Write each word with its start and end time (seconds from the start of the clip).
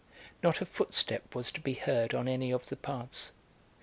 Not 0.41 0.61
a 0.61 0.65
footstep 0.65 1.35
was 1.35 1.51
to 1.51 1.61
be 1.61 1.75
heard 1.75 2.15
on 2.15 2.27
any 2.27 2.49
of 2.49 2.69
the 2.69 2.75
paths. 2.75 3.33